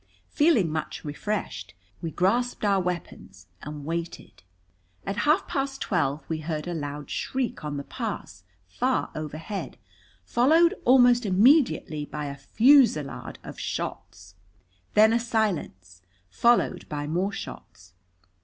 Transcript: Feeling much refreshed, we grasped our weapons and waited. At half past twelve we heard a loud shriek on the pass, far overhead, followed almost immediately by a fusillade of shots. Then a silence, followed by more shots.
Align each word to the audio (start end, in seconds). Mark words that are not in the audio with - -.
Feeling 0.31 0.71
much 0.71 1.05
refreshed, 1.05 1.75
we 2.01 2.09
grasped 2.09 2.65
our 2.65 2.81
weapons 2.81 3.45
and 3.61 3.85
waited. 3.85 4.41
At 5.05 5.17
half 5.29 5.47
past 5.47 5.79
twelve 5.79 6.27
we 6.27 6.39
heard 6.39 6.67
a 6.67 6.73
loud 6.73 7.11
shriek 7.11 7.63
on 7.63 7.77
the 7.77 7.83
pass, 7.83 8.43
far 8.65 9.11
overhead, 9.13 9.77
followed 10.25 10.73
almost 10.85 11.23
immediately 11.23 12.03
by 12.05 12.25
a 12.25 12.35
fusillade 12.35 13.37
of 13.43 13.59
shots. 13.59 14.33
Then 14.95 15.13
a 15.13 15.19
silence, 15.19 16.01
followed 16.31 16.89
by 16.89 17.05
more 17.05 17.31
shots. 17.31 17.93